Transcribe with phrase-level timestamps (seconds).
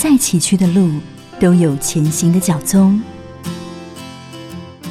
[0.00, 0.88] 再崎岖的路
[1.40, 3.02] 都有前行的脚踪，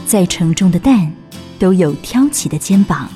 [0.06, 1.10] 再沉重的担
[1.58, 3.09] 都有挑起的肩膀。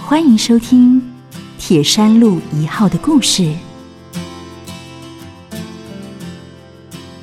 [0.00, 0.98] 欢迎收听
[1.58, 3.54] 《铁山路一号》的故事。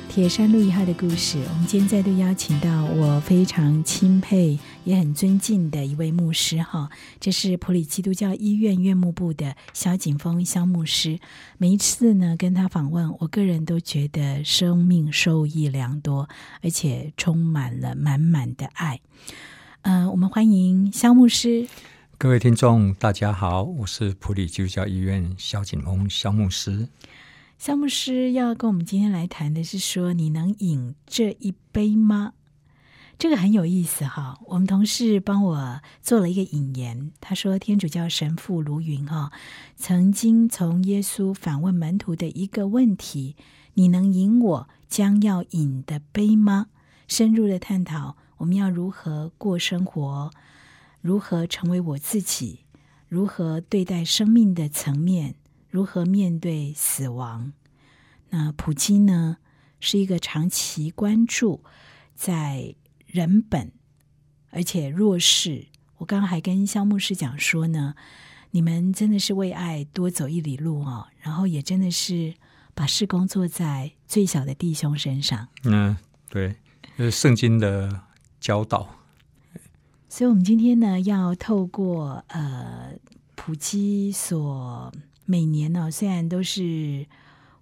[0.08, 6.90] 铁山路一号的故事，我们今天再度邀请到我非常钦佩也很尊敬的一位牧师哈，
[7.20, 11.18] 这是普里基督教医院院牧部的萧景峰萧牧师。
[11.58, 16.28] 每一次呢跟他访问，我个人都觉得生命受益良多，
[16.62, 19.00] 而且充满了满满的爱。
[19.82, 21.68] 嗯，我们欢迎萧牧师。
[22.18, 26.88] 各位听众，大家好，我是普里基督教医院萧景峰萧牧师。
[27.58, 32.32] 肖牧师要跟我们今天来谈的是说，你能饮这一杯吗？
[33.20, 34.40] 这个很有意思哈。
[34.46, 39.30] 我们同事帮我做了一个引言，他说天主教神父卢云哈
[39.76, 43.36] 曾经从耶稣反问门徒的一个问题
[43.74, 46.68] ：“你能饮我将要饮的杯吗？”
[47.08, 50.30] 深入的探讨我们要如何过生活，
[51.02, 52.60] 如何成为我自己，
[53.06, 55.34] 如何对待生命的层面。
[55.68, 57.52] 如何面对死亡？
[58.30, 59.36] 那普京呢？
[59.78, 61.62] 是一个长期关注
[62.14, 62.74] 在
[63.10, 63.72] 人本
[64.50, 65.66] 而且弱势。
[65.98, 67.94] 我刚刚还跟肖牧师讲说呢，
[68.52, 72.34] 你们真的是为爱多走一里路哦，然后也真的是
[72.74, 75.48] 把事工做在最小的弟兄身上。
[75.64, 75.96] 嗯，
[76.28, 76.56] 对，
[76.96, 78.02] 是圣经的
[78.40, 78.96] 教导。
[80.08, 82.92] 所以，我们今天呢，要透过呃
[83.34, 84.92] 普基所。
[85.26, 87.06] 每年呢，虽然都是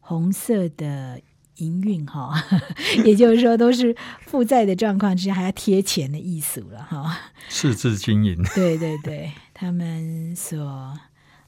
[0.00, 1.20] 红色的
[1.58, 2.34] 营运哈，
[3.04, 3.94] 也就是说都是
[4.26, 7.16] 负债的状况之下，还要贴钱的意思了哈。
[7.48, 10.98] 赤字经营，对对对，他们所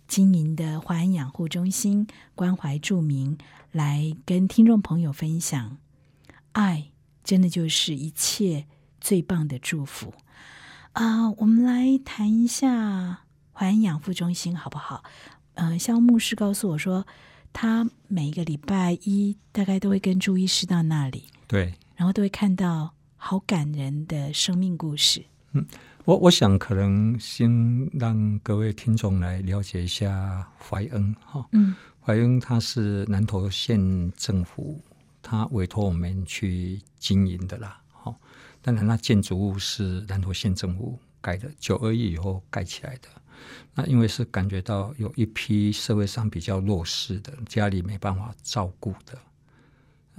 [0.06, 3.38] 经营的华安养护中心关怀著名，
[3.72, 5.78] 来跟听众朋友分享，
[6.52, 6.90] 爱
[7.22, 8.66] 真的就是一切
[9.00, 10.14] 最棒的祝福
[10.92, 11.30] 啊！
[11.38, 13.20] 我们来谈一下
[13.52, 15.04] 华安养护中心好不好？
[15.54, 17.06] 嗯，像牧师告诉我说，
[17.52, 25.24] 他每一个礼拜一大概都会跟朱医师到那里，对，然后都会看到好感人的生命故事。
[25.52, 25.66] 嗯，
[26.04, 27.50] 我我想可能先
[27.92, 31.46] 让各位听众来了解一下怀恩哈。
[31.52, 34.80] 嗯，怀恩他是南投县政府
[35.20, 37.80] 他委托我们去经营的啦。
[37.90, 38.16] 好，
[38.62, 43.08] 当然那建筑物是南投县政府盖的，九二一以后盖起来的。
[43.74, 49.18] 那因为是感觉到有一批社会上比较弱势的，家里没办法照顾的，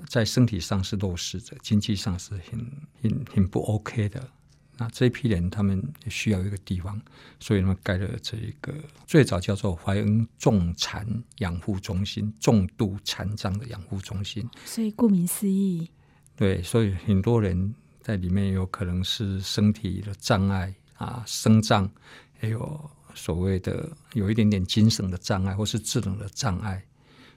[0.07, 2.71] 在身体上是弱势的，经济上是很
[3.01, 4.29] 很很不 OK 的。
[4.77, 6.99] 那这一批人，他们需要一个地方，
[7.39, 8.73] 所以他们盖了这一个
[9.05, 11.05] 最早叫做怀恩重残
[11.39, 14.49] 养护中心，重度残障的养护中心。
[14.65, 15.91] 所以顾名思义，
[16.35, 21.91] 对，所以很多人在里面有可能是身体的障碍啊，生障，
[22.39, 22.89] 还有。
[23.15, 26.83] 所谓的有一点点精神的障碍，或是智能的障碍，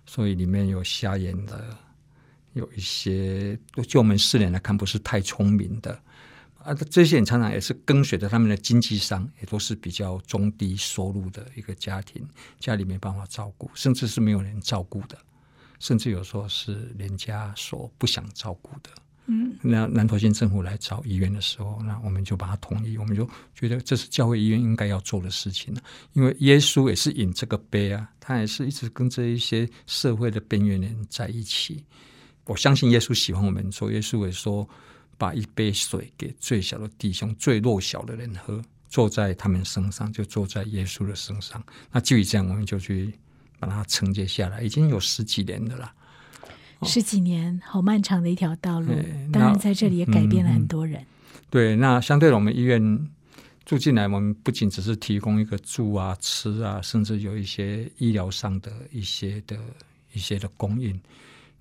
[0.06, 1.76] 所以里面有瞎眼的，
[2.52, 3.58] 有一些
[3.88, 5.98] 就我们四年来看不是太聪明的
[6.58, 12.26] 啊，这些人常常也是跟随着他们的经济上，也都是比较中低收入的一个家庭，
[12.58, 15.18] 家里没办法照顾，甚至是没有人照顾的，
[15.78, 18.90] 甚至有时候是人家所不想照顾的。
[19.26, 25.80] 嗯，那南投县政府来找医院的时候，那我们就把它同意，我们就觉得这是教会医院应该要做的事情了。
[26.12, 31.82] 因为耶稣也是饮这个杯啊，他也是一直跟这一些社会的边缘人在一起。
[32.44, 34.68] 我相信耶稣喜欢我们做，耶稣也说
[35.16, 41.64] 把一杯水给最小的弟兄、最弱小的人喝，坐在他们身上，就坐在耶稣的身上。
[41.90, 43.14] 那基于这样，我们就去
[43.58, 45.90] 把它承接下来，已经有十几年的了。
[46.84, 48.92] 十几年，好漫长的一条道路。
[49.32, 51.04] 当然，在这里也改变了很多人。
[51.50, 53.08] 对，那相对我们医院
[53.64, 59.56] 住进来，我们不仅只是提供一个住啊、吃啊，甚至有一些医疗上的一些的
[60.12, 61.00] 一些的供应。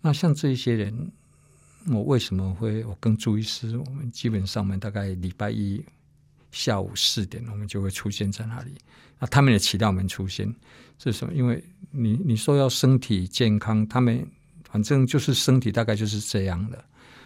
[0.01, 1.11] 那像这一些人，
[1.87, 5.83] 我为什么会我跟朱医师，我们基本上我们大概礼拜一
[6.51, 8.73] 下午四点，我们就会出现在那里。
[9.19, 10.53] 那他们也期待我们出现，
[10.97, 11.33] 是什么？
[11.33, 14.25] 因为你你说要身体健康，他们。
[14.73, 16.83] 反正就是身体大概就是这样的，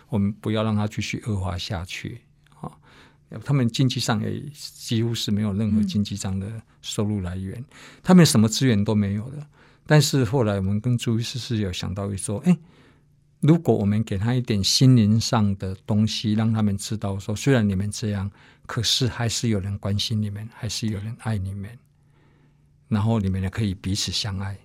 [0.10, 2.20] 我们不要让它继续恶化下去
[2.60, 2.70] 啊！
[3.42, 7.64] 他们经济上也几乎是没有任何经济上的收入来源，
[8.04, 9.48] 他们什么资源都没有的。
[9.86, 12.58] 但是后来我们跟朱医师是有想到说，哎，
[13.40, 18.30] 如果我们给他一点心灵上的东西，让他们知道说，虽然你们这样，
[18.66, 21.70] 可是还是有人关心你们，还是有人爱你们，
[22.90, 24.58] 然后你们也可以彼此相爱。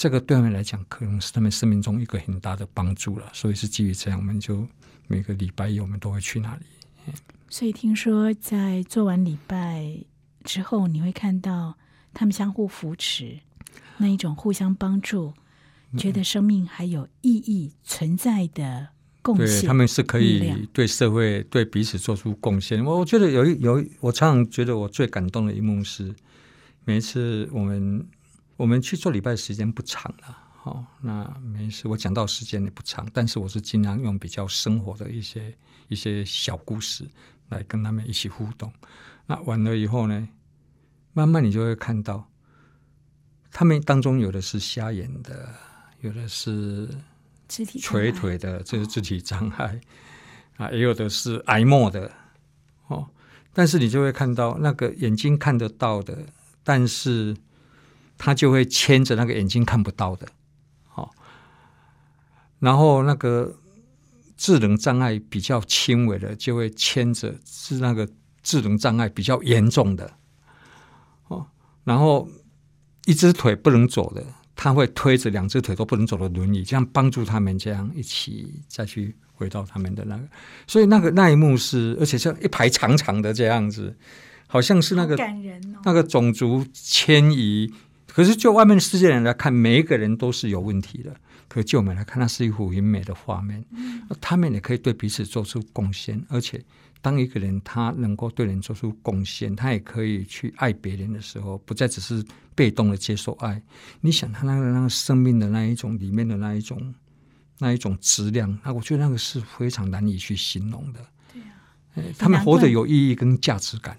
[0.00, 3.28] 这个对他们来讲，可能是他们生命中一个很大的帮助了。
[3.34, 4.66] 所以是基于这样，我们就
[5.06, 6.62] 每个礼拜一我们都会去那里。
[7.50, 9.94] 所以听说在做完礼拜
[10.42, 11.76] 之后，你会看到
[12.14, 13.38] 他们相互扶持，
[13.98, 15.34] 那一种互相帮助，
[15.98, 18.88] 觉得生命还有意义存在的
[19.20, 19.68] 贡对献。
[19.68, 22.82] 他们是可以对社会、对彼此做出贡献。
[22.82, 26.14] 我我觉得有一有一，我常常觉得我最感动的一幕是，
[26.86, 28.02] 每一次我们
[28.60, 35.56] 我们去做礼拜的时间不长了，哦，那没事我讲到时间也不长，但是我是尽量用比较生活的一些
[35.88, 37.08] 一些小故事
[37.48, 38.70] 来跟他们一起互动。
[39.24, 40.28] 那完了以后呢，
[41.14, 42.30] 慢慢你就会看到，
[43.50, 45.54] 他们当中有的是瞎眼的，
[46.02, 46.86] 有的是
[47.48, 49.80] 肢体垂腿的，这是肢体障碍
[50.58, 52.12] 啊，也有的是癌末的
[52.88, 53.08] 哦。
[53.54, 56.26] 但是你就会看到那个眼睛看得到的，
[56.62, 57.34] 但是
[58.22, 60.28] 他就会牵着那个眼睛看不到的，
[60.94, 61.08] 哦。
[62.58, 63.56] 然后那个
[64.36, 68.06] 智能障碍比较轻微的，就会牵着是那个
[68.42, 70.12] 智能障碍比较严重的，
[71.28, 71.46] 哦。
[71.82, 72.28] 然后
[73.06, 74.22] 一只腿不能走的，
[74.54, 80.28] 他会推着两只腿都不能走的轮椅，这样帮助他们这样一起再去回到他们的那个。
[80.66, 83.96] 所以那个那一幕是，而且像一排长长的这样子，
[84.46, 85.80] 好像是那个哦。
[85.86, 87.72] 那个种族迁移。
[88.12, 91.14] 可是就外面的世界人来看，每一个人都是有问题的。
[91.48, 93.64] 可就我们来看，那是一幅很美的画面。
[94.20, 96.62] 他们也可以对彼此做出贡献，而且
[97.02, 102.24] 当一个人他能够对人做出贡献，他也可以去爱别人的时候，不再只是
[102.54, 103.60] 被动的接受爱。
[104.00, 106.94] 你想他那个那个生命的那一种里面的那一种
[107.58, 111.00] 那一种质量，那我觉得那个是非常难以去形容的。
[111.32, 111.50] 对啊，
[111.96, 113.98] 哎他们活得有意义跟价值感。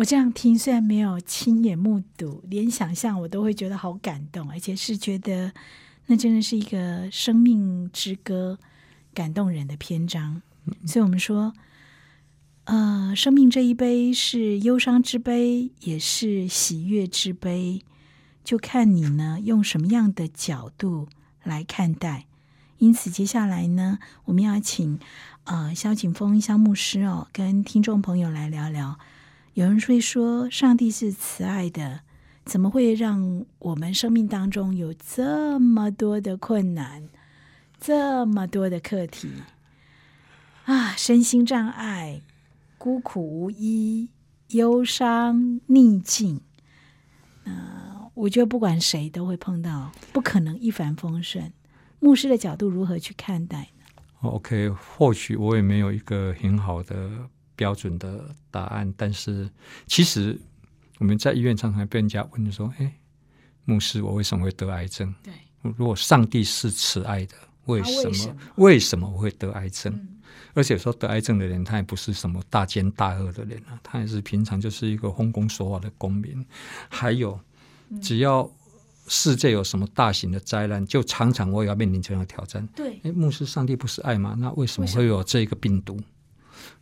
[0.00, 5.52] 我这样听，虽然没有亲眼目睹，连想象我都会觉得好感动，而且是觉得
[6.06, 8.58] 那真的是一个生命之歌，
[9.12, 10.40] 感动人的篇章。
[10.86, 11.52] 所以我们说，
[12.64, 17.82] 呃，生命这一杯是忧伤之杯，也是喜悦之杯，
[18.42, 21.08] 就看你呢用什么样的角度
[21.44, 22.24] 来看待。
[22.78, 24.98] 因此，接下来呢，我们要请
[25.44, 28.98] 呃萧景峰萧牧师哦，跟听众朋友来聊聊。
[29.60, 32.00] 有人会说，上帝是慈爱的，
[32.46, 37.10] 怎么会让我们生命当中有这么多的困难，
[37.78, 39.28] 这么多的课题
[40.64, 40.96] 啊？
[40.96, 42.22] 身心障碍、
[42.78, 44.08] 孤苦无依、
[44.48, 46.40] 忧伤、逆境，
[47.44, 51.52] 呃，我觉得不管谁都会碰到，不可能一帆风顺。
[51.98, 53.84] 牧师的角度如何去看待呢
[54.22, 57.10] ？OK，或许我也没有一个很好的
[57.60, 59.46] 标准的答案，但是
[59.86, 60.40] 其实
[60.96, 62.90] 我们在医院常常被人家问说：“哎，
[63.66, 65.14] 牧师，我为什么会得癌症？
[65.22, 67.34] 对，如果上帝是慈爱的，
[67.66, 69.92] 为什么为什么我会得癌症？
[69.92, 70.16] 嗯
[70.54, 76.44] 而且说得癌症的人，他也不是什么大奸大恶的人啊，他也是平常就是一个奉公守法的公民。
[76.88, 77.38] 还有，
[77.90, 78.50] 嗯只要
[79.06, 82.66] 世界有什么大型的灾难，就常常我也要面临这样的挑战。
[82.74, 84.34] 对，哎，牧师，上帝不是爱吗？
[84.36, 85.96] 那为什么会有这个病毒？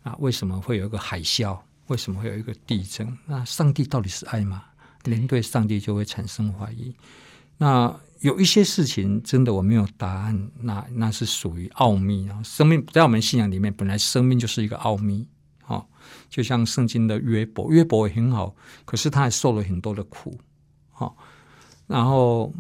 [0.02, 1.58] 啊，为什么会有一个海啸？
[1.88, 3.16] 为什么会有一个地震？
[3.26, 4.64] 那上帝到底是爱吗？
[5.04, 6.94] 人对上帝就会产生怀疑。
[7.56, 12.42] 那有一些事情真的我没有答案，那那是属于奥秘啊。
[12.42, 15.26] 生命在我们信仰里面，本来生命就是一个奥秘。
[15.66, 15.86] 哦，
[16.28, 18.54] 就像圣经的约伯，约伯也很好，
[18.84, 20.40] 可是他还受了很多的苦。
[20.96, 21.14] 哦，
[21.86, 22.52] 然后，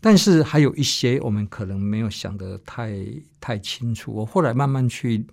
[0.00, 2.96] 但是还有一些我们可能没有想得太
[3.40, 4.12] 太清楚。
[4.12, 5.26] 我后来慢慢去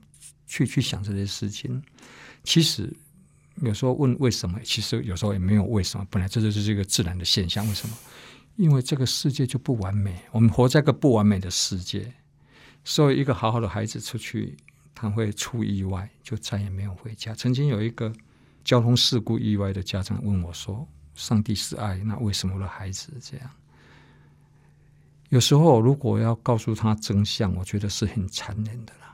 [0.47, 1.81] 去去想这些事情，
[2.43, 2.91] 其实
[3.55, 6.05] 有时候问为什么，其实有时候也没有为什么。
[6.09, 7.97] 本来这就是一个自然的现象，为什么？
[8.55, 12.13] 因为这个世界就不完美，我们活在个不完美的世界，
[12.83, 14.55] 所以一个好好的孩子出去，
[14.93, 17.33] 他会出意外，就再也没有回家。
[17.33, 18.13] 曾经有一个
[18.63, 23.49] 交通事故意外的家长问我说：“上帝是爱，那为什么我的孩子这样？”
[25.29, 29.12] 有时候，如果要告诉他真相，我觉得是很残忍的啦。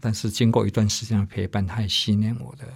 [0.00, 2.66] 但是经过一段时间的陪伴，他也信任我的，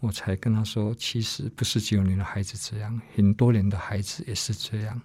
[0.00, 5.00] 我才跟他说，其实不是只有你的孩子这样，很多人的孩子也是这样。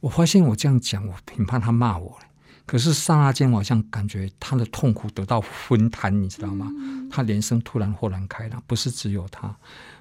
[0.00, 2.26] 我发现我这样讲，我很怕他骂我了。
[2.66, 6.70] 可是刹那间，我好像感觉他的痛苦得到分摊，你知道吗？
[7.10, 9.54] 他人生突然豁然开朗，不是只有他，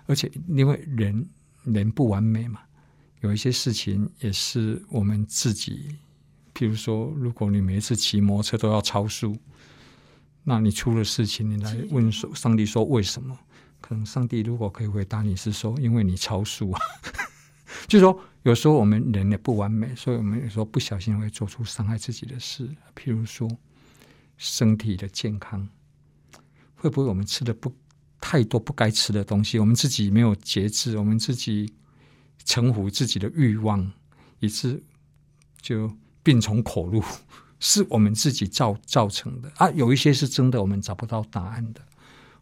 [0.05, 1.27] 而且因为人
[1.63, 2.61] 人不完美嘛。
[3.19, 5.95] 有一些事情也是我们自己，
[6.53, 9.37] 譬如说，如果你每一次骑摩托车都要超速，
[10.43, 13.37] 那你出了事情，你来问说上帝说为什么？
[13.79, 16.81] 可能上帝如果可以回答你是说，因为你超速啊，
[17.87, 22.69] 就是说，有时候我们人也不完美，所以我们有时候不小心会做出伤害自己的事。
[22.95, 23.49] 譬如说，
[24.37, 25.67] 身体的健康，
[26.75, 27.73] 会不会我们吃的不
[28.21, 31.73] 太多不该吃的东西，我们自己没有节制，我们自己
[32.45, 33.91] 臣服自己的欲望，
[34.39, 34.81] 以致
[35.61, 37.03] 就病从口入，
[37.65, 39.69] 是我们自己造造成的啊。
[39.71, 41.79] 有一些是真的，我们找不到答案的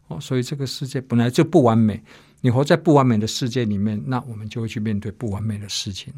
[0.08, 0.20] 哦。
[0.20, 2.02] 所以这个世界本来就不完美。
[2.40, 6.12] 你活在不完美的世界里面，那我们就会去面对不完美的事情。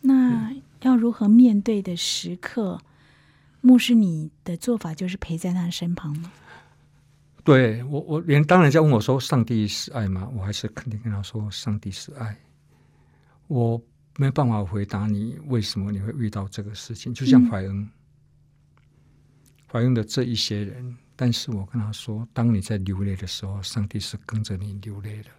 [0.00, 2.80] 那要如何面对的时刻？
[3.60, 6.30] 牧师，你的做法就是陪在他身旁吗？
[7.42, 12.36] 对我，我连当人家问我说“上帝是爱吗”，我还是肯定跟他说“上帝是爱”。
[13.48, 13.82] 我
[14.16, 17.90] 没有办法回答你为什么你会遇到这个事情，就像怀恩，
[19.70, 20.96] 怀恩的这一些人。
[21.16, 25.30] 但是我跟他说，当你在流泪的时候，上帝是跟着你流泪的。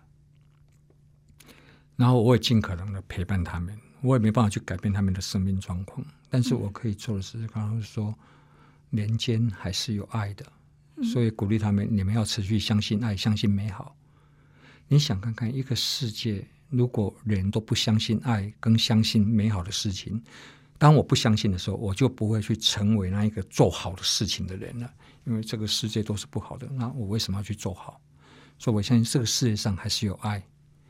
[1.98, 6.06] 然后我也尽可能的陪伴他们，我也没办法去改变他们的生命状况。
[6.30, 8.14] 但是我可以做的是，刚刚说，
[8.90, 10.46] 人间还是有爱的，
[11.04, 13.96] 所以鼓励他们，你们要持续相信爱，相信美好。
[14.88, 20.22] 你想看看一个世界，如果人都不相信爱，跟相信美好的事情，
[20.78, 24.94] 当我不相信的时候，我就不会去成为那一个做好的事情的人了。
[25.26, 28.00] 因为这个世界都是不好的，那我为什么要去做好？
[28.60, 30.44] 所以我相信这个世界上还是有爱，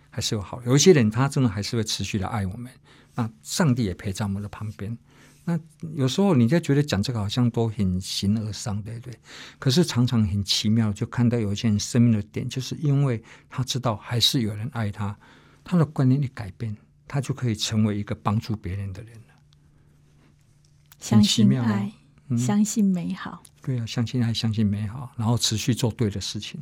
[0.09, 0.61] 还是有好。
[0.63, 2.69] 有一些人他真的还是会持续的爱我们，
[3.15, 4.97] 那上帝也陪在我们的旁边。
[5.45, 5.57] 那
[5.93, 9.17] 有时候你就觉得讲这个好像都很形而上，对不对？
[9.59, 15.17] 可是常常很奇妙，就看到有一些人生命的点，就是因为他知道还是有人爱他，
[15.65, 19.33] 他的观念一改变，他就可以成为一个帮助别人的人了。
[20.99, 21.91] 相信爱。
[22.35, 26.59] 相信美好，对啊，相信爱，相信美好，然后持续做对的事情，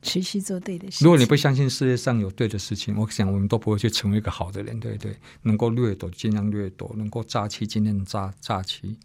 [0.00, 1.04] 持续做对的事情。
[1.04, 5.18] 如果你不相信世界上有对的事情，我想我们都不会去成为一个好的人，对不对？
[5.42, 8.98] 能够掠夺尽量掠夺，能够诈欺尽量诈诈欺。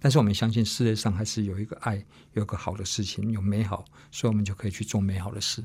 [0.00, 5.62] 但是我们相信世界上还是有一个爱，有一个好的事情，有美好，所以我们就可以去做美好的事。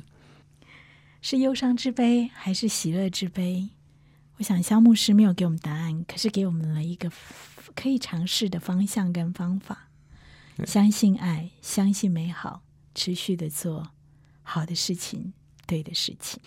[1.22, 3.70] 是忧伤之悲，还是喜乐之悲？
[4.38, 7.12] 我想肖牧师没有给我们答案，可是给我们了一个
[7.76, 9.90] 可以尝试的方向跟方法。
[10.66, 12.62] 相信爱，相信美好，
[12.96, 13.92] 持续的做
[14.44, 15.34] 好的事情，
[15.68, 16.40] 对的事情。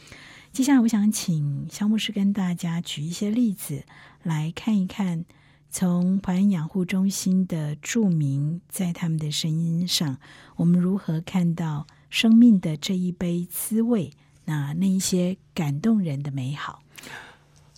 [0.52, 3.84] 接下来，我想请肖牧师跟大家举一些例子，
[4.22, 5.26] 来看一看
[5.68, 10.18] 从怀恩养护中心的著名在他们的声音上，
[10.56, 14.12] 我们如何看到生命的这一杯滋味，
[14.44, 16.82] 那那一些感动人的美好。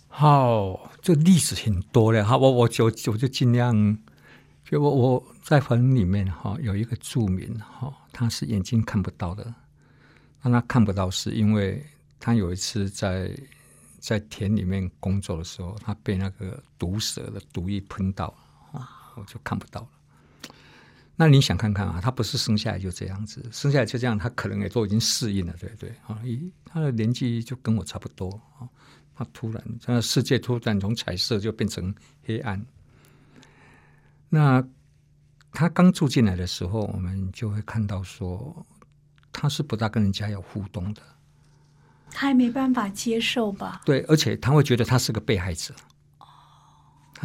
[0.07, 3.97] 好，这例子很多了哈，我我就我就尽量，
[4.63, 9.53] 就我我在坟里面哈，有一个著名哈，他是眼睛看不到的，
[10.41, 11.85] 那他看不到是因为
[12.19, 13.29] 他有一次在
[13.99, 18.33] 在田里面工作的时候，他被那个毒蛇的毒液喷到
[18.71, 19.87] 啊，我就看不到了。
[21.15, 25.89] 那你想看看啊，他不是生下来就这样子，生下来就这样，他可能也都已经适应了，对不对？
[26.07, 28.29] 啊，咦，他的年纪就跟我差不多
[28.59, 28.67] 啊。
[29.17, 31.95] 他突然，这个世界突然从彩色就变成
[32.25, 32.61] 黑暗。
[34.27, 34.61] 那
[35.53, 38.65] 他刚住进来的时候，我们就会看到说，
[39.31, 41.01] 他是不大跟人家有互动的。
[42.11, 43.81] 他还没办法接受吧？
[43.85, 45.73] 对，而且他会觉得他是个被害者。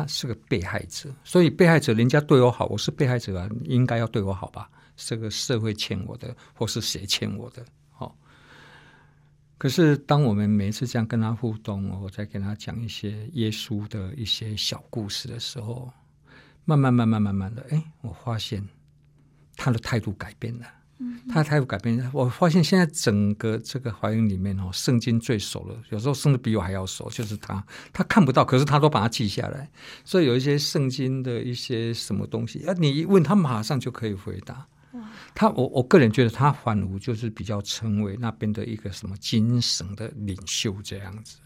[0.01, 4.71] 他是个被害者，所以被害者人家对我好，我是被害者啊，应该要对我好吧？
[4.97, 7.65] 这个社会欠我的，或是谁欠我的？
[7.99, 8.13] 哦
[9.59, 15.93] 可是，当我们每一次这样跟他互动，我在跟他讲一些耶稣的一些小故事的时候，
[16.65, 18.67] 慢慢、慢慢、慢慢的，哎，我发现
[19.57, 20.67] 他的态度改变了。
[21.03, 27.65] 嗯，他的态度改变，我发现现在整个这个怀孕里面哦，圣经最熟了，有时候甚至比我还要熟，就是他。
[27.93, 29.71] 他看不到，可是他都把它记下来。
[30.05, 34.67] 所以有一些圣经的一些什么东西，啊，你一问他，马上就可以回答。
[35.35, 41.39] 他我我个人觉得他反而就是比较成为那边的一个什么精神的领袖这样子，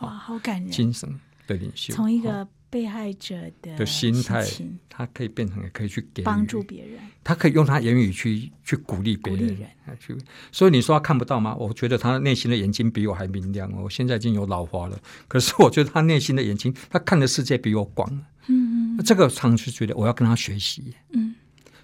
[0.00, 0.70] 哇，好感人！
[0.70, 4.44] 精神的领袖，从一个被害者的的心态，
[4.88, 9.56] 他可以变成也可以去给帮助别人，他可以用他言语去去鼓励别人，
[10.00, 10.16] 去。
[10.50, 11.54] 所以你说他看不到吗？
[11.54, 13.82] 我觉得他内心的眼睛比我还明亮哦。
[13.84, 18.10] 我现在已经有老花了，可是我觉得他内心的眼睛，他看的世界比我广。
[18.48, 20.92] 嗯嗯，这个常是觉得我要跟他学习。
[21.12, 21.32] 嗯。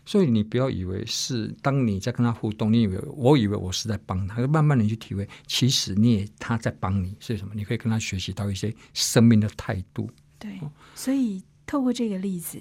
[0.04, 7.52] 所以你不要以为是当你在跟他互动，你以为我以为我是在帮他，慢慢的去体会，其实你也他在帮你，是什么？
[7.54, 10.11] 你可以跟他学习到一些生命的态度。
[10.40, 10.59] 对，
[10.97, 12.59] 所以透过这个例子，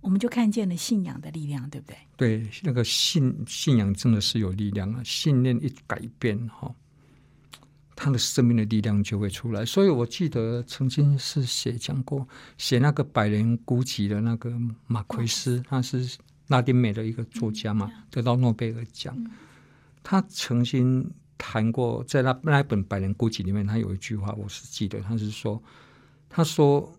[0.00, 1.96] 我们就看见了信仰的力量，对不对？
[2.16, 5.02] 对，那个信信仰真的是有力量啊！
[5.02, 6.72] 信念一改变，哈，
[7.96, 9.64] 他的生命的力量就会出来。
[9.64, 14.52] 所以我记得曾经是写讲过，写那个百年孤寂的那个
[14.86, 16.18] 马奎斯，他是
[16.48, 19.16] 拉丁美的一个作家嘛，得到诺贝尔奖。
[20.02, 25.62] 他曾经谈过，在那那本《百年孤寂》里面，他有一句话，我是记得，他是说，
[26.34, 26.90] 他说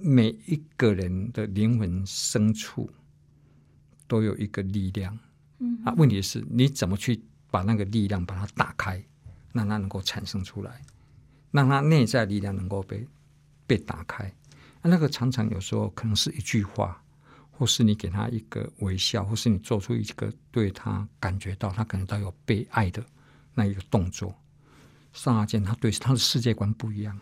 [0.00, 2.90] 每一个人的灵魂深处
[4.08, 5.16] 都有一个力量。
[5.58, 9.02] 嗯啊，问题是你怎么去把那个力量把它打开？
[9.52, 10.80] 让它能够产生出来，
[11.52, 13.06] 让它内在力量能够被
[13.66, 14.32] 被打开。
[14.82, 17.00] 那个常常有时候可能是一句话，
[17.50, 23.04] 或是你给他一个微笑，或是你做出一个对他感觉到他感觉到有被爱的
[23.54, 24.34] 那一个动作。
[25.12, 27.16] 刹那间，他对他的世界观不一样，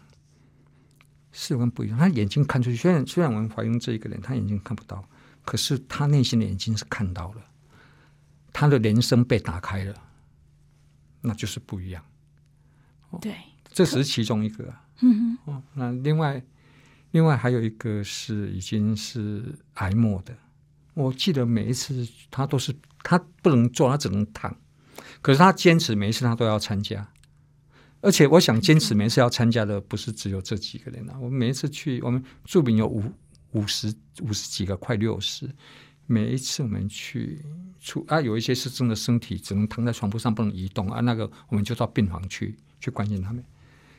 [1.32, 1.98] 世界观不一样。
[1.98, 5.04] 他眼睛看出去，虽然虽然我们怀疑这一个人，他眼睛看不到，
[5.44, 7.42] 可是他内心的眼睛是看到了，
[8.52, 9.94] 他的人生被打开了，
[11.20, 12.04] 那就是不一样。
[13.20, 13.34] 对，
[13.68, 14.72] 这只是其中一个。
[15.00, 16.42] 嗯哼，哦，那另外，
[17.10, 20.32] 另外还有一个是已经是癌末的。
[20.94, 24.54] 我记得每一次他都是他不能坐，他只能躺，
[25.20, 27.08] 可是他坚持每一次他都要参加。
[28.02, 33.02] 而且我想坚持每次要参加的不是只有这几个人啊，我们每一次去，我们著名有五
[33.52, 33.90] 五十
[34.20, 35.48] 五十几个，快六十。
[36.06, 37.40] 每一次我们去
[37.80, 42.54] 出啊，有一些是真的身体只能躺在床铺上不能移动啊，那个我们就到病房去。
[42.82, 43.40] 去关心他们，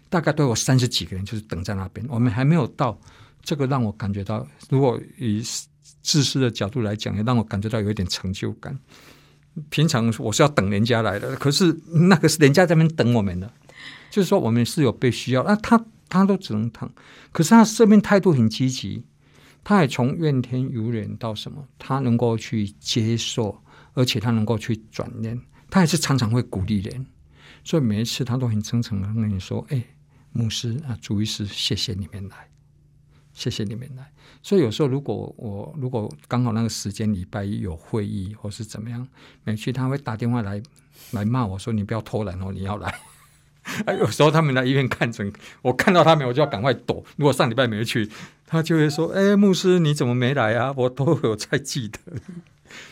[0.10, 2.06] 大概都有三十几个人，就是等在那边。
[2.10, 3.00] 我们还没有到，
[3.42, 5.42] 这个让我感觉到，如果以
[6.02, 8.78] 自私的角度来讲，也让我感觉到有一点成就感。
[9.70, 11.74] 平常我是要等人家来的，可是
[12.10, 13.50] 那个是人家在那边等我们的，
[14.14, 15.44] 就是说我们是有被需要。
[15.44, 16.88] 那他他都只能躺，
[17.32, 19.04] 可是他生命态度很积极，
[19.64, 23.64] 他也从怨天尤人到什么，他能够去接受，
[23.96, 27.08] 而且他能够去转念，他也是常常会鼓励人。
[27.64, 29.84] 所以每一次他都很真诚的跟你说：“哎，
[30.32, 32.52] 牧师啊，主医师，谢谢你们来，
[33.34, 34.12] 谢谢你们来。”
[34.44, 39.08] 所以有时候如果我如果刚好那个时间礼拜一有会议或是怎么样，
[39.44, 40.62] 每次他会打电话来
[41.14, 42.94] 来骂我说：“你不要偷懒哦，你要来。”
[43.86, 47.04] 哎，有时候他们来医院看诊，我看到他们我就要赶快躲。
[47.18, 48.10] 如果上礼拜没去，
[48.46, 50.74] 他就会说：“哎，牧师你怎么没来啊？
[50.76, 52.00] 我都有在记得。”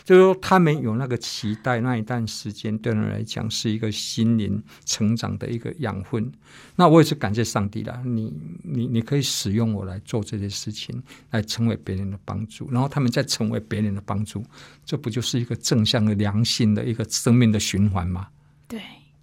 [0.04, 6.30] 就是说，他们有那个期待，那一段时间对人来讲是一个心灵成长的一个养分。
[6.76, 8.32] 那我也是感谢上帝的，你
[8.62, 14.44] 你你可以使用我来做这些事情，来成为别人的帮助，然后他们再成为别人的帮助，
[14.86, 18.28] 这不就是一个正向的、良性的一个生命的循环吗？
[18.68, 18.80] 对，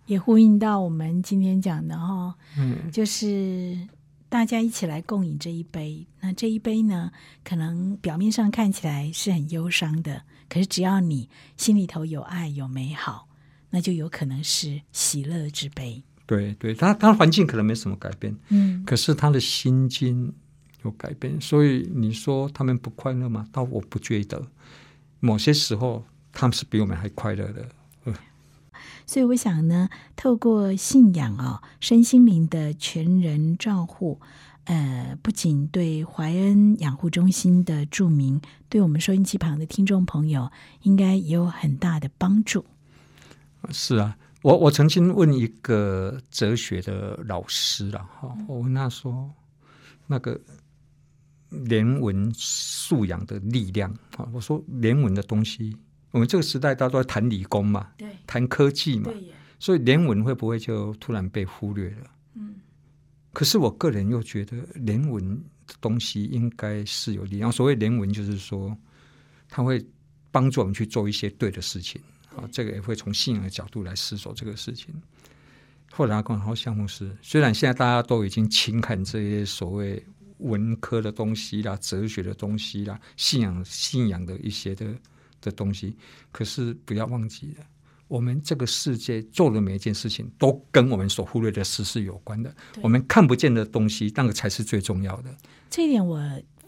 [0.10, 3.78] 也呼应到我们今天讲的哈，嗯，就是
[4.28, 6.04] 大家一起来共饮这一杯。
[6.20, 7.12] 那这一杯呢，
[7.44, 10.20] 可能表面上看起来是很忧伤的。
[10.50, 13.28] 可是，只要你心里头有爱、有美好，
[13.70, 16.02] 那就有可能是喜乐之杯。
[16.26, 20.34] 对，对他，他环境可能没什么改变，嗯，可是他的心境
[20.84, 21.40] 有改变。
[21.40, 23.48] 所以你说他们不快乐吗？
[23.52, 24.44] 倒我不觉得，
[25.20, 27.70] 某些时候他们是比我们还快乐的。
[29.10, 34.22] 所以我想呢，透过信仰哦，身心灵的全人照护。
[34.66, 40.52] 呃，不仅对怀恩养护中心的著名，对我们收音机旁的听众朋友，
[40.84, 42.64] 应该也有很大的帮助。
[43.72, 49.34] 是啊，我我曾经问一个哲学的老师了哈，我问他说，
[50.06, 50.40] 那个
[51.50, 55.76] 人文素养的力量啊，我说人文的东西，
[56.12, 59.12] 我们这个时代大家都在谈理工嘛，对，谈科技嘛，
[59.60, 62.12] 所以人文会不会就突然被忽略了？
[62.36, 62.56] 嗯。
[63.32, 65.24] 可是我个人又觉得，人文
[65.68, 67.52] 的东西应该是有力量。
[67.52, 68.76] 所谓人文，就是说，
[69.48, 69.86] 它会
[70.32, 72.02] 帮助我们去做一些对的事情。
[72.36, 74.94] 啊，这个也会从信仰的角度来思索这个事情。
[75.92, 80.04] 后来跟我说，项目是虽然现在大家都已经轻看这些所谓
[80.38, 84.96] 文科的东西啦、哲学的东西啦、信仰信仰的一些的
[85.42, 85.96] 的东西，
[86.32, 87.66] 可是不要忘记了。
[88.08, 92.52] 我们这个世界做的每一件事情，都跟我们所忽略的事是有关的。
[92.82, 95.36] 我们看不见的东西，那个才是最重要的。
[95.70, 96.20] 这一点我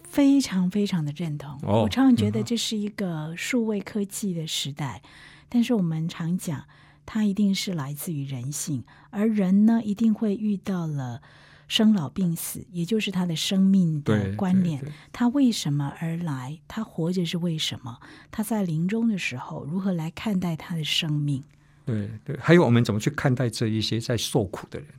[0.04, 1.60] 非常非常的认同。
[1.64, 5.02] 我常常觉得这是一个数位科技的时代，
[5.50, 6.64] 但是我们常讲，
[7.08, 11.24] 它一定是来自于人性，而人呢，一定会遇到了。
[11.72, 14.84] 生老病死，也就是他的生命的观念。
[15.14, 16.60] 他为什么而来？
[16.68, 17.98] 他活着是为什么？
[18.30, 21.42] 他在临终的时候如何来看待他的生命？
[21.86, 24.90] 对对，还有我们怎么去看待这一些在受苦的人？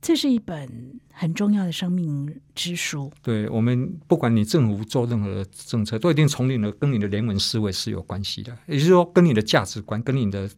[0.00, 3.12] 这是一本很重要的生命之书。
[3.20, 8.56] 对我们，不管你政府做任何政策，都一定从你的跟你的人文思维是有关系的。
[8.66, 10.48] 也就是说，跟你的价值观、跟你的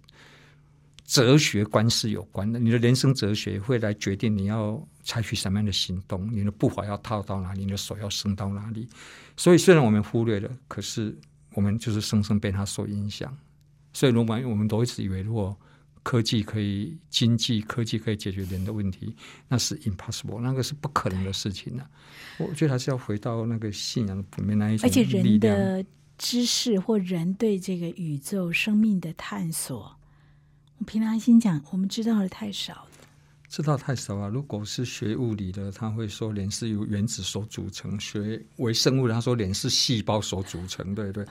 [1.08, 8.86] 哲学观是有关的，你的人生哲学会来决定你要采取什么样的行动，你的步伐要踏到哪里，你的手要伸到哪里。
[9.34, 11.16] 所以虽然我们忽略了，可是
[11.54, 13.34] 我们就是深深被它所影响。
[13.94, 15.56] 所以，如果我们都一直以为，如果
[16.02, 19.16] 科技可以经济，科技可以解决人的问题，
[19.48, 21.86] 那是 impossible，那个是不可能的事情呢。
[22.36, 25.82] 我觉得还是要回到那个信仰里面那一种而且人的
[26.18, 29.97] 知识或人对这个宇宙生命的探索，
[30.78, 32.88] 我平常心讲，我们知道的太少了。
[33.48, 34.28] 知道太少了！
[34.28, 41.24] 如果是学物理的，他会说脸是由原子所组成；学微生物的，他说脸是细胞所组成，对对。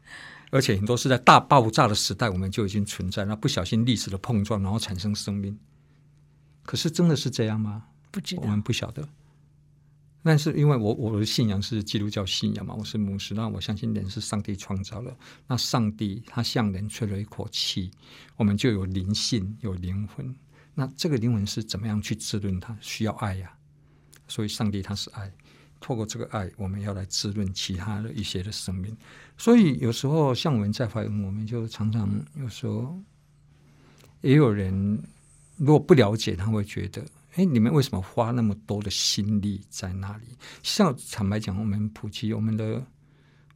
[0.50, 5.58] 而且很多是在大爆炸的时代，我们就已经存在，那不小心历史的碰撞，然后产生生命。
[6.64, 7.84] 可是真的是这样吗？
[8.10, 9.06] 不知道，我们不晓得。
[10.22, 15.16] 但是因为我我的信仰是基督教信仰嘛，我是牧师，那我相信人是上帝创造了。
[15.46, 17.90] 那上帝他向人吹了一口气，
[18.36, 20.34] 我们就有灵性，有灵魂。
[20.74, 22.76] 那这个灵魂是怎么样去滋润它？
[22.80, 23.52] 需要爱呀。
[24.26, 25.32] 所以上帝他是爱。
[25.80, 28.94] 透过这个爱，我们要来滋润其他的一些的生命。
[29.36, 33.00] 所以有时候像我们在怀孕，我们就常常有时候
[34.20, 35.00] 也有人
[35.56, 40.24] 如果不了解，他会觉得：哎，你们为什么花那么多的心力在那里？
[40.62, 42.84] 像坦白讲，我们普及我们的，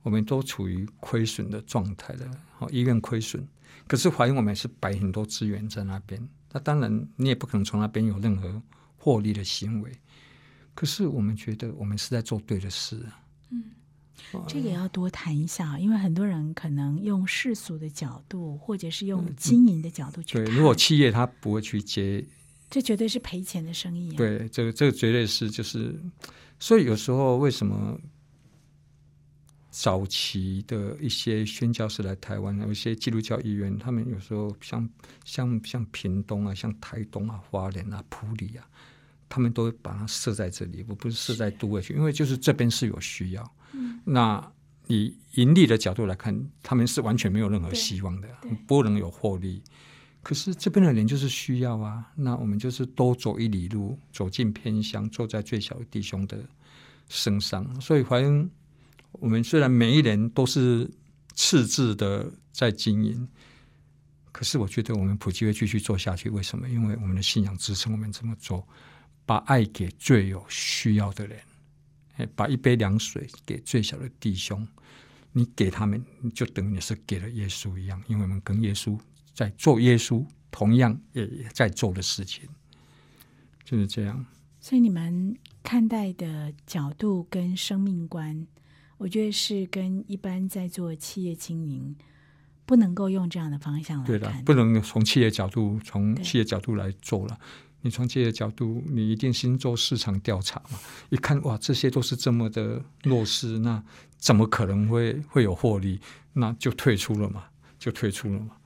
[0.02, 3.46] 我们都处于亏损的状态的，好医院亏损。
[3.88, 6.28] 可是怀孕，我们是摆很多资源在那边。
[6.52, 8.62] 那当然，你也不可能从那边有任何
[8.96, 9.90] 获利的行为。
[10.74, 13.20] 可是我们觉得我们是在做对的事啊。
[13.50, 13.64] 嗯，
[14.46, 20.44] 这个要多谈一下，因为很多人可能用世俗的角度，或者是用经营的角度去对。
[20.54, 22.24] 如果企业他不会去接，
[22.72, 24.10] 这绝对是赔钱的生意。
[24.16, 25.94] 对，这个这个绝对是就是，
[26.58, 28.00] 所以有时候为什么
[29.70, 34.88] 早期的一些宣教士来台湾，有一些基督教医院，他们有时候像
[35.26, 38.66] 像像屏东啊，像台东啊、花莲啊、埔里啊。
[39.34, 43.56] 他们都把它设在这里，我不是设在都会区，因为就是这边是有需要。
[43.72, 44.52] 嗯，那
[44.88, 48.28] 以盈利的角度来看，他们是完全没有任何希望的，
[48.66, 49.62] 不能有获利。
[50.22, 56.38] 可是这边的人就是需要啊，那我们就是多走一里路，走进偏乡，坐在最小的弟兄的
[57.08, 57.80] 身上。
[57.80, 58.48] 所以，反正
[59.12, 60.88] 我们虽然每一人都是
[61.34, 63.28] 赤字的在经营，
[64.30, 66.30] 可是我觉得我们普及会继续做下去。
[66.30, 66.68] 为什么？
[66.68, 68.66] 因为我们的信仰支撑我们这么做。
[69.24, 71.38] 把爱给最有需要的人，
[72.34, 74.66] 把一杯凉水给最小的弟兄，
[75.30, 76.04] 你给他们，
[76.34, 78.98] 就等于是给了耶稣一样，因为我们跟耶稣
[79.34, 82.48] 在做耶稣同样也在做的事情，
[83.64, 84.24] 就是这样。
[84.60, 88.46] 所以你们看待的角度跟生命观，
[88.98, 91.96] 我觉得是跟一般在做企业经营
[92.64, 97.38] 不能够用这样的方向来对的，不能从企业角度从企业角度来做了。
[97.84, 100.78] 你从企业角度，你一定先做市场调查嘛？
[101.10, 103.82] 一看哇，这些都是这么的弱势，那
[104.16, 106.00] 怎么可能会会有获利？
[106.34, 107.46] 那就退出了嘛，
[107.80, 108.56] 就退出了嘛。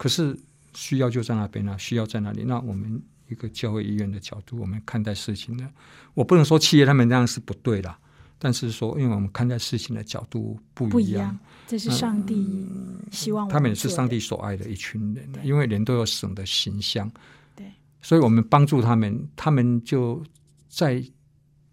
[0.00, 0.34] 可是
[0.72, 2.42] 需要就在那边啊，需要在那里。
[2.42, 5.68] 那我们一个教会医院的角度，我们看待事情呢，
[6.14, 7.94] 我不能说企业他们那样是不对的，
[8.38, 12.66] 但是说，因为我们看待事情的角度不一样，这是上帝
[13.12, 17.12] 希望他们也是上帝所爱的一群人，因为人都有神的形象。
[17.54, 17.66] 对
[18.00, 20.24] 所以我们帮助他们，他们就
[20.70, 21.04] 在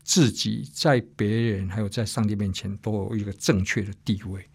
[0.03, 4.45] 自己、在别人，还有在上帝面前，都有一个正确的地位。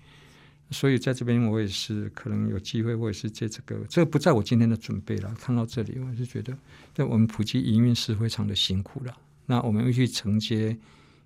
[0.73, 5.33] 所以在这边，我也是可能有机会，我也是借这个，这个不在我今天的准备了。
[5.35, 6.57] 看到这里，我是觉得，
[6.95, 9.17] 在我们普及营运是非常的辛苦了。
[9.47, 10.77] 那我们会去承接。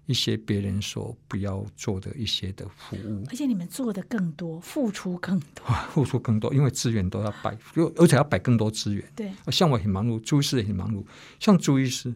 [0.09, 9.05] 一些别人所不要做的一些的服务，而且你们做的更多，付出更多， 付出更多，因为资源都要摆，又而且要摆更多资源。
[9.17, 11.05] 对，像我很忙碌，朱医师也很忙碌。
[11.41, 12.15] 像朱医师，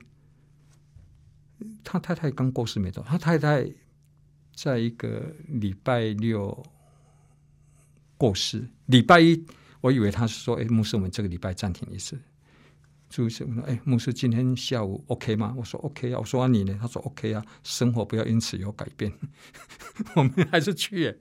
[1.83, 3.69] 他太太刚过世没多，他太太
[4.55, 6.65] 在一个礼拜六
[8.21, 9.43] 过世，礼拜一，
[9.81, 12.21] 我以为他是说，哎，牧师，我们这个礼拜暂停一次。
[13.09, 19.11] 朱医师我说：“哎，牧师，今天下午 OK 吗？”我说：“OK 啊。”我说：“你呢？”他说：“OK 啊。”生活不要因此有改变，
[20.17, 21.17] 我们还是去。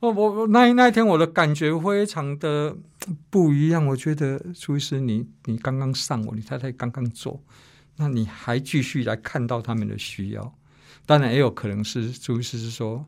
[0.00, 2.74] 哦，我那那一天我的感觉非常的
[3.28, 3.86] 不一样。
[3.86, 7.44] 我觉得朱医师，你你刚刚上我，你太太刚刚做，
[7.96, 10.56] 那你还继续来看到他们的需要。
[11.04, 13.04] 当然也有可能是朱医师是说，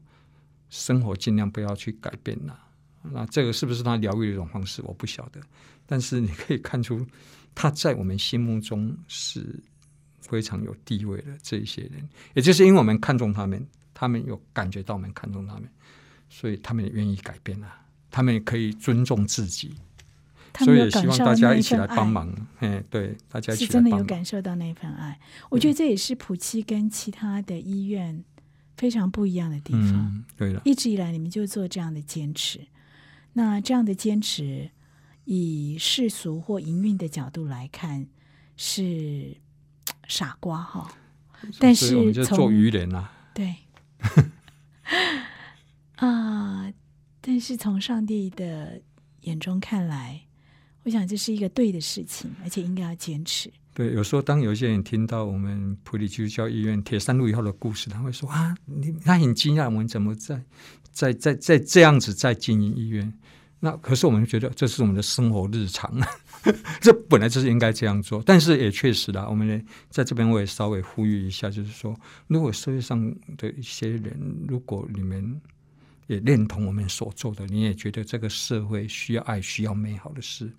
[0.68, 2.56] 生活尽量不要去改变了。
[3.10, 4.82] 那这个是不是他疗愈的一种方式？
[4.84, 5.40] 我不晓得。
[5.86, 7.06] 但是你可以看出。
[7.54, 9.62] 他在我们心目中是
[10.22, 13.62] 非常有地位的这一些人，也就是因为我们看重他们，
[13.92, 15.68] 他们有感觉到我们看重他们，
[16.30, 17.84] 所以他们也愿意改变啊。
[18.10, 19.74] 他们也可以尊重自己，
[20.60, 22.34] 所以也希望大家一起来帮忙。
[22.60, 24.02] 哎，对，大家一起是真的有。
[24.04, 25.20] 感受到那份爱。
[25.50, 28.24] 我觉得这也是普七跟其他的医院
[28.78, 29.92] 非常不一样的地方。
[29.92, 32.60] 嗯，对了，一直以来，你们就做这样的坚持。
[33.34, 34.70] 那这样的坚持，
[35.24, 38.06] 以世俗或营运的角度来看，
[38.56, 39.36] 是
[40.08, 40.92] 傻瓜哈。
[41.58, 43.10] 但是我们就做愚人啊。
[43.34, 43.54] 对，
[45.96, 46.72] 啊、
[47.20, 48.80] 但是从上帝的
[49.22, 50.20] 眼中看来，
[50.84, 53.52] 我想这是一个对的事情，而且应该要坚持。
[53.74, 60.44] 对，有时候当有一些人听到我们普利基督教医院铁山路以后的故事，他会说啊，你他很惊讶，我们怎么在
[60.92, 63.12] 在在在这样子在经营医院？
[63.64, 65.88] 那可是我们觉得这是我们的生活日常，
[66.82, 68.20] 这本来就是应该这样做。
[68.26, 71.96] 但是也确实啦，我们在这边我也稍微呼吁一下，就是说，
[72.26, 73.00] 如果社会上
[73.36, 75.40] 的一些人，如果你们
[76.08, 80.52] 也认同我们所做的，你也觉得这个社会需要爱、需要美好的事，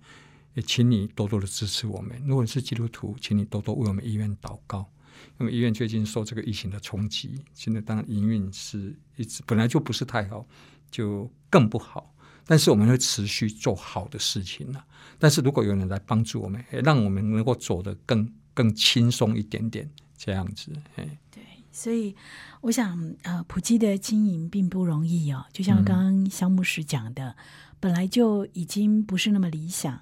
[0.54, 2.18] 也请你多多的支持我们。
[2.26, 4.90] 如果是基督徒，请你多多为我们医院祷告，
[5.38, 10.46] 因为医院最近受这个疫情的冲击，现在当然营运是一直本来就不是太好，
[10.90, 12.13] 就更不好。
[12.46, 14.84] 但是我们会持续做好的事情了、
[15.18, 22.14] 但是如果有人来帮助我们，也让我们能够走得更更轻松一点点，这样子，哎，对，所以
[22.60, 25.44] 我想，呃，普及的经营并不容易哦。
[25.52, 27.34] 就像刚刚肖牧师讲的，
[27.80, 30.00] 本来就已经不是那么理想，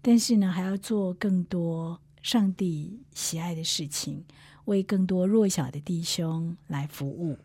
[0.00, 4.24] 但是呢，还要做更多上帝喜爱的事情，
[4.64, 7.38] 为更多弱小的弟兄来服务，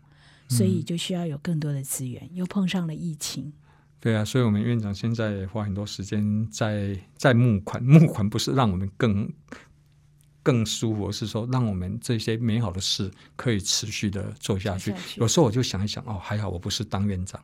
[0.49, 2.29] 所以就需要有更多的资源。
[2.33, 3.53] 又碰上了疫情，
[3.99, 9.27] 对啊，所以我们院长现在也花很多时间在在募款，募款不是让我们更
[10.43, 14.91] 更舒服，而是说让我们这些美好的事可以持续的做下去。
[14.91, 17.43] 下去有时候我就想一想，哦，还好我不是当院长，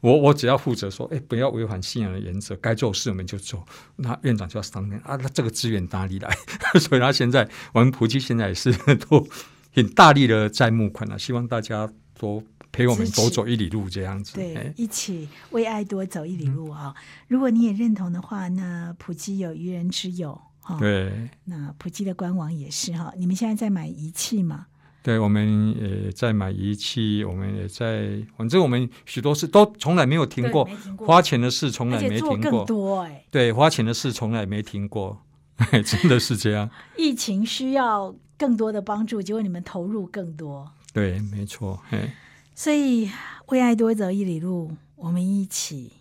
[0.00, 3.66] 我 我只要负责说，哎，不要违反信仰的原则，该做事我们就做。
[3.96, 6.34] 那院长就要商量啊，那这个资源哪里来？
[6.80, 9.26] 所以他现在我们普及现在也是都
[9.74, 12.42] 很大力的在募款了、希望大家多
[12.78, 14.34] 陪我们支持走走一里路这样子。
[14.34, 16.94] 对哎，一起为爱多走一里路啊、
[17.26, 20.78] 如果你也认同的话，那普及有愚人之友哈。
[20.78, 24.66] 对那普及的官网也是哈，你们现在在买仪器吗？
[25.02, 32.64] 对，我们也在买仪器，我们也在，反正我们许多事都从来没有停过停，过花钱的事从而来没停过。
[32.64, 35.22] 多哎、对，花钱的事从来没停过，
[35.84, 36.68] 真的是这样。
[36.96, 41.80] 疫情需要更多的帮助，结果你们投入更多，对，没错。
[41.88, 42.10] 嘿，
[42.58, 43.08] 所以
[43.46, 45.92] 为爱多走一里路，我们一起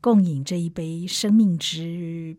[0.00, 2.36] 共饮这一杯生命之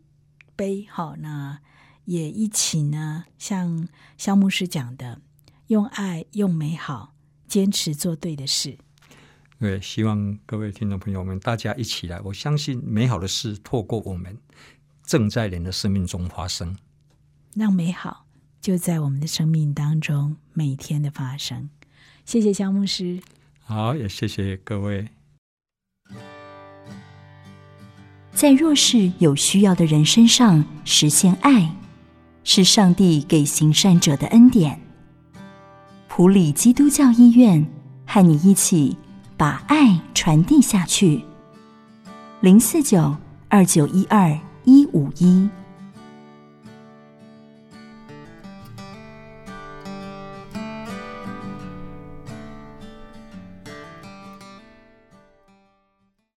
[0.56, 0.88] 杯。
[0.90, 1.60] 好，那
[2.06, 5.20] 也一起呢，像肖牧师讲的，
[5.68, 7.14] 用爱、用美好，
[7.50, 8.78] 坚持做对的事。
[9.60, 14.38] 对，希望各位听众朋友们大家一起来，我相信美好的事透过我们
[15.04, 16.78] 正在人的生命中发生。
[17.54, 18.26] 让美好
[18.62, 21.70] 就在我们的生命当中每天的发生。
[22.24, 23.22] 谢谢肖牧师。
[23.70, 25.08] 好，也谢谢各位。
[28.32, 31.76] 在弱势有需要的人身上实现爱，
[32.44, 34.82] 是上帝给行善者的恩典。
[36.08, 37.64] 普里基督教医院
[38.08, 38.98] 和你一起
[39.38, 41.24] 把爱传递下去。
[42.42, 43.16] 零四九
[43.50, 45.48] 二九一二一五一。